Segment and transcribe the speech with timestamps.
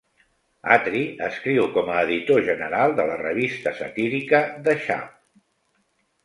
[0.75, 5.15] Attree escriu com a editor general de la revista satírica "The Chap".